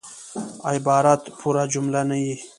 [0.73, 2.35] عبارت پوره جمله نه يي.